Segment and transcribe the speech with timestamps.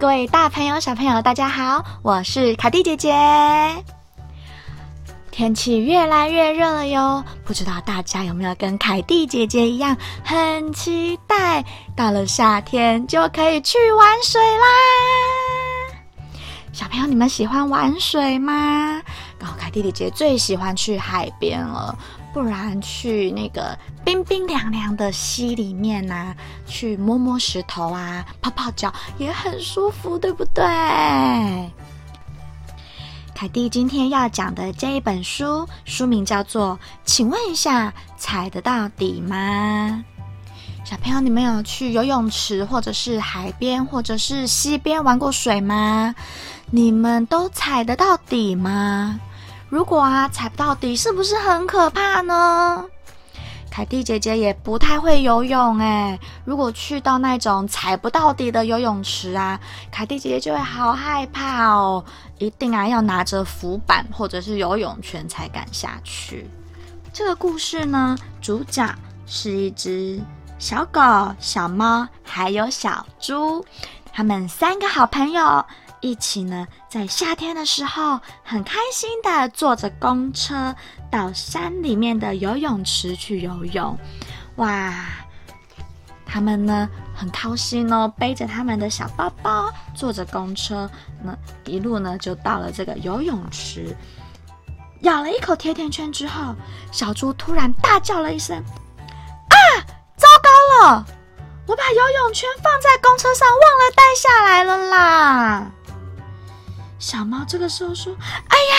[0.00, 3.14] 各位大朋友、小朋友，大家好，我是凯蒂姐姐。
[5.30, 9.94] 天气越来越热了哟，不知道大家有没有跟凯蒂姐姐一样，
[10.24, 11.62] 很期待
[11.94, 14.66] 到了夏天就可以去玩水啦。
[16.72, 19.02] 小朋友，你们喜欢玩水吗？
[19.38, 21.94] 然后凯蒂姐姐最喜欢去海边了。
[22.32, 26.34] 不然去那个冰冰凉凉的溪里面呐，
[26.66, 30.62] 去摸摸石头啊，泡泡脚也很舒服，对不对？
[33.34, 40.04] 凯蒂今天要讲的这一本书，书名叫做《请问一下，踩得到底吗？》
[40.88, 46.14] 小朋友，你们有去游泳池或者是海边或者是溪边玩过水吗？
[46.70, 49.18] 你们都踩得到底吗？
[49.70, 52.84] 如果啊踩不到底，是不是很可怕呢？
[53.70, 59.58] 凯蒂姐姐也不太会游泳哎，如果去到那种踩不到底的游泳池啊，
[59.92, 62.04] 凯蒂姐姐就会好害怕哦，
[62.38, 66.50] 一定啊要拿着浮板或者是游泳圈才敢下去。
[67.12, 68.92] 这个故事呢，主角
[69.24, 70.20] 是一只
[70.58, 71.00] 小狗、
[71.38, 73.64] 小猫还有小猪，
[74.12, 75.64] 他们三个好朋友。
[76.00, 80.74] 一起呢，在夏天的时候，很开心的坐着公车
[81.10, 83.98] 到山里面的游泳池去游泳。
[84.56, 84.94] 哇，
[86.24, 90.90] 他们呢很高兴哦，背着他们的小包包，坐着公车，
[91.22, 93.94] 那一路呢就到了这个游泳池。
[95.02, 96.54] 咬了一口甜甜圈之后，
[96.92, 98.56] 小猪突然大叫了一声
[99.48, 99.56] ：“啊，
[100.16, 101.06] 糟糕了！
[101.66, 105.70] 我把游泳圈放在公车上，忘了带下来了啦！”
[107.00, 108.76] 小猫这个时候说：“哎呀，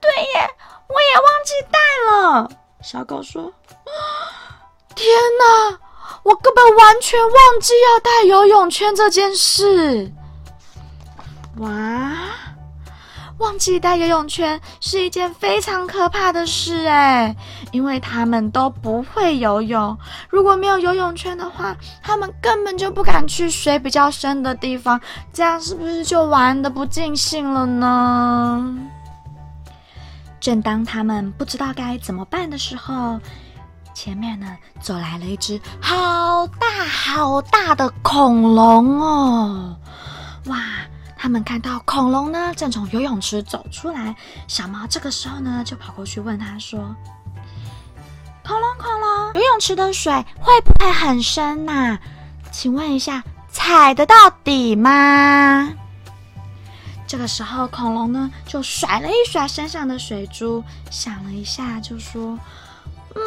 [0.00, 0.50] 对耶，
[0.88, 1.78] 我也忘记带
[2.10, 2.50] 了。”
[2.82, 3.52] 小狗说
[4.96, 5.78] ：“天哪，
[6.24, 10.12] 我根本完全忘记要带游泳圈这件事。”
[11.58, 11.68] 哇！
[13.42, 17.34] 忘记带游泳圈是一件非常可怕的事哎，
[17.72, 19.98] 因为他们都不会游泳。
[20.30, 25.00] 如果没有游泳圈的话，他们根本就不敢去水比较深的地方，
[25.32, 28.74] 这样是不是就玩的不尽兴了呢？
[30.38, 33.18] 正当他们不知道该怎么办的时候，
[33.92, 39.76] 前面呢走来了一只好大好大的恐龙哦，
[40.46, 40.56] 哇！
[41.22, 44.16] 他们看到恐龙呢，正从游泳池走出来。
[44.48, 46.80] 小猫这个时候呢，就跑过去问他说
[48.44, 51.96] ：“恐龙，恐龙，游泳池的水会不会很深呐？
[52.50, 55.72] 请问一下，踩得到底吗？”
[57.06, 62.36] 这个时候，恐龙呢就甩了一甩身上的水珠，想了一下，就说
[63.14, 63.22] ：“嗯，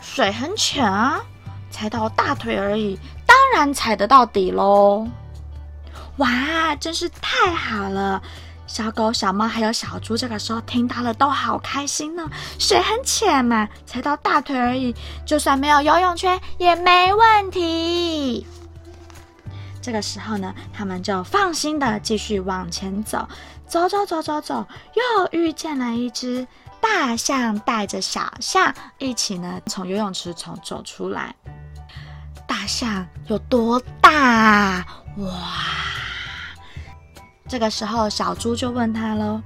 [0.00, 1.20] 水很浅啊，
[1.70, 5.06] 踩到大腿而已，当然踩得到底喽。”
[6.18, 8.22] 哇，真是太好了！
[8.66, 12.26] 小狗、小猫还有小猪，这个时候听到了都好开心呢。
[12.58, 14.94] 水很浅嘛，才到大腿而已，
[15.26, 18.46] 就算没有游泳圈也没问题。
[19.82, 23.28] 这个时候呢，他们就放心的继续往前走，
[23.66, 26.46] 走走走走走，又遇见了一只
[26.80, 31.34] 大象，带着小象一起呢从游泳池从走出来。
[32.46, 34.86] 大象有多大？
[35.18, 35.71] 哇！
[37.52, 39.42] 这个时候，小猪就问他喽：“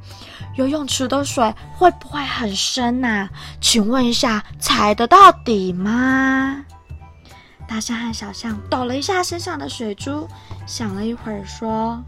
[0.54, 3.28] 游泳池的水会不会很深呐？
[3.60, 6.64] 请问一下，踩得到底吗？”
[7.66, 10.28] 大象和小象抖了一下身上的水珠，
[10.68, 12.00] 想了一会儿说：“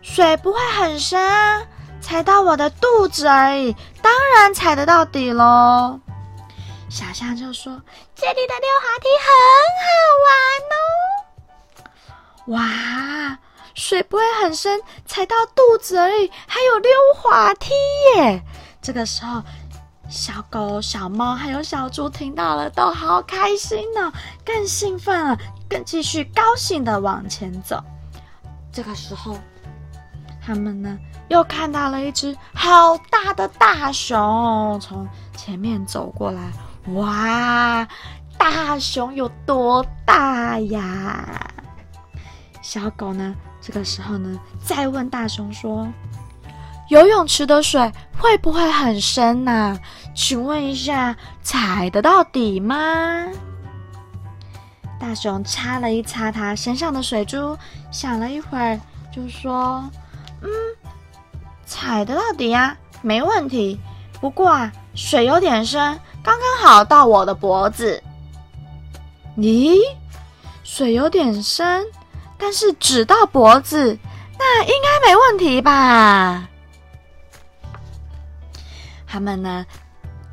[0.00, 1.66] 水不会很深，
[2.00, 5.98] 踩到我的肚子而已，当然踩得到底喽。”
[6.88, 7.82] 小象就说
[8.14, 9.26] ：“这里的溜滑梯很
[9.82, 9.90] 好
[12.46, 13.38] 玩哦，哇！”
[13.74, 17.72] 水不会很深，踩到肚子而已，还有溜滑梯
[18.16, 18.42] 耶！
[18.80, 19.42] 这个时候，
[20.08, 24.12] 小狗、小猫还有小猪听到了，都好开心呢，
[24.44, 25.38] 更兴奋了，
[25.68, 27.82] 更继续高兴的往前走。
[28.72, 29.36] 这个时候，
[30.44, 30.96] 他们呢
[31.28, 36.52] 又看到了一只好大的大熊从前面走过来。
[36.92, 37.88] 哇，
[38.38, 41.50] 大熊有多大呀？
[42.62, 43.34] 小狗呢？
[43.66, 45.88] 这个时候呢，再问大熊说
[46.90, 49.74] ：“游泳池的水会不会很深呐？
[50.14, 52.76] 请问一下，踩得到底吗？”
[55.00, 57.56] 大熊擦了一擦他身上的水珠，
[57.90, 58.78] 想了一会儿，
[59.10, 59.82] 就说
[60.42, 60.50] ：“嗯，
[61.64, 63.80] 踩得到底呀，没问题。
[64.20, 68.02] 不过啊，水有点深，刚刚好到我的脖子。”
[69.38, 69.78] 咦，
[70.62, 71.82] 水有点深？
[72.44, 73.98] 但是只到脖子，
[74.38, 76.46] 那应该没问题吧？
[79.06, 79.64] 他们呢？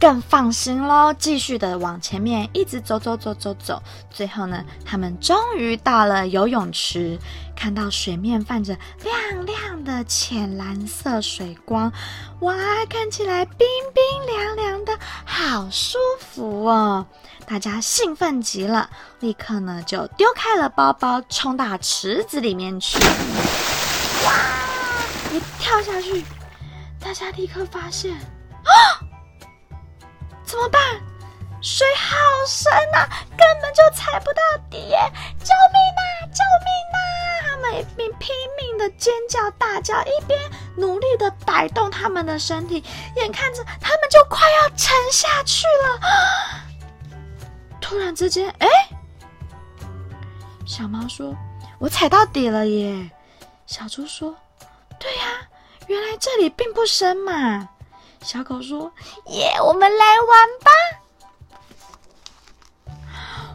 [0.02, 7.20] 更放心喽，继续的往前面一直走走走走走，最后呢，他们终于到了游泳池，
[7.56, 11.94] 看到水面泛着亮亮的浅蓝色水光，
[12.40, 12.56] 哇，
[12.90, 17.06] 看起来冰冰凉凉的，好舒服哦！
[17.46, 18.90] 大家兴奋极了，
[19.20, 22.98] 立刻呢就丢开了包包，冲到池子里面去，
[24.26, 24.34] 哇，
[25.32, 26.26] 一跳下去，
[27.00, 28.18] 大家立刻发现，
[30.52, 30.82] 怎么办？
[31.62, 33.08] 水好深呐，
[33.38, 34.98] 根本就踩不到底耶！
[35.40, 36.04] 救命啊！
[36.28, 37.00] 救命啊！
[37.48, 40.38] 他们一边拼命的尖叫大叫，一边
[40.76, 42.84] 努力的摆动他们的身体，
[43.16, 46.00] 眼看着他们就快要沉下去了。
[47.80, 48.68] 突然之间，哎，
[50.66, 51.34] 小猫说
[51.80, 53.10] ：“我踩到底了耶！”
[53.68, 54.36] 小猪说
[55.00, 55.48] ：“对呀，
[55.88, 57.70] 原来这里并不深嘛。”
[58.22, 58.92] 小狗说
[59.28, 60.72] ：“耶，我们来玩吧！”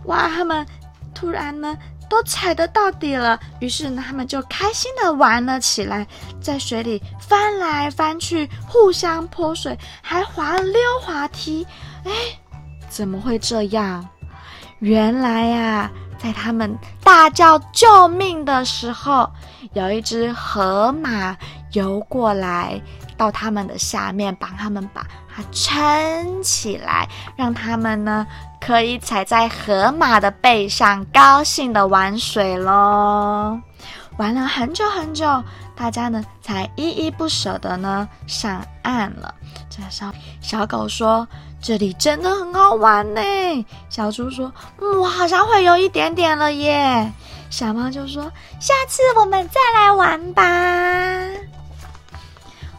[0.06, 0.66] 哇，他们
[1.14, 1.76] 突然呢
[2.08, 6.06] 都踩得到底了，于是呢他们就开心的玩了起来，
[6.40, 11.66] 在水里翻来翻去，互相泼水，还滑溜滑梯。
[12.04, 12.12] 哎，
[12.88, 14.06] 怎么会这样？
[14.80, 19.28] 原来呀，在他们大叫救命的时候，
[19.72, 21.36] 有一只河马
[21.72, 22.80] 游过来。
[23.16, 28.26] 到他们的下面，帮他们把它撑起来，让他们呢
[28.60, 33.58] 可以踩在河马的背上，高兴的玩水喽。
[34.16, 35.44] 玩了很久很久，
[35.76, 39.34] 大家呢才依依不舍的呢上岸了。
[39.68, 40.10] 这小
[40.40, 41.28] 小狗说
[41.60, 43.20] ：“这里真的很好玩呢。”
[43.90, 47.12] 小猪说：“嗯，我好像会有一点点了耶。”
[47.50, 48.22] 小猫就说
[48.58, 50.42] ：“下次我们再来玩吧。”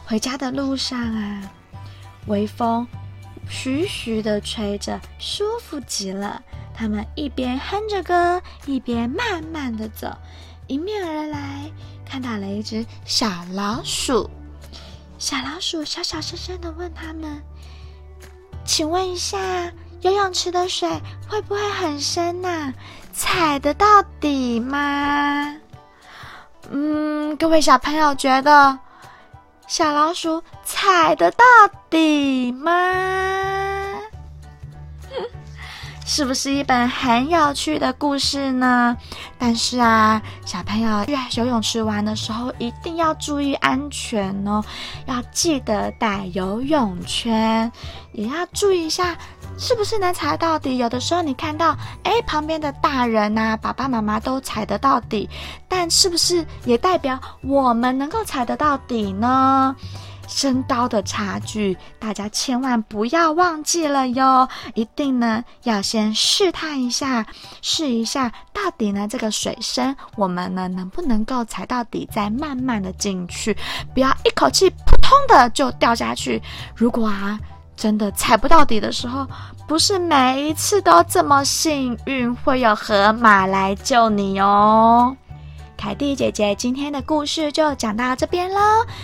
[0.07, 1.41] 回家的路上啊，
[2.27, 2.87] 微风
[3.49, 6.41] 徐徐的吹着，舒服极了。
[6.73, 10.15] 他们一边哼着歌，一边慢慢的走。
[10.67, 11.69] 迎面而来，
[12.05, 14.29] 看到了一只小老鼠。
[15.17, 17.41] 小老鼠小小声声的问他们
[18.63, 19.37] ：“请问一下，
[19.99, 20.89] 游泳池的水
[21.27, 22.73] 会不会很深呐？
[23.11, 25.57] 踩得到底吗？”
[26.71, 28.79] 嗯，各位小朋友觉得？
[29.67, 31.43] 小老鼠踩得到
[31.89, 32.71] 底吗？
[36.07, 38.95] 是不是一本很有趣的故事呢？
[39.37, 44.63] 但是啊，小朋友去游泳池玩的时候一定要注意安全哦，
[45.05, 47.69] 要记得带游泳圈，
[48.13, 49.17] 也要注意一下。
[49.57, 50.77] 是不是能踩到底？
[50.77, 55.27] 有的时候你看到，哎，旁边的大人呐，爸爸妈妈都踩得到底，
[55.67, 59.75] 但是不是也代表我们能够踩得到底呢？
[60.27, 64.47] 身高的差距，大家千万不要忘记了哟！
[64.75, 67.25] 一定呢要先试探一下，
[67.61, 73.57] 试一下到底呢这个水深，我们呢能不能够踩到底，再慢慢的进去，
[73.93, 76.41] 不要一口气扑通的就掉下去。
[76.75, 77.39] 如果啊。
[77.77, 79.25] 真的踩不到底的时候，
[79.67, 85.15] 不是每一次都这么幸运，会有河马来救你哦。
[85.77, 88.59] 凯蒂姐姐今天的故事就讲到这边喽，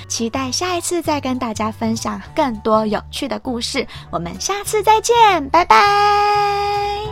[0.08, 3.88] 期待下一次再跟大家分享更多有趣的故事。
[4.10, 7.03] 我们下次再见，拜拜。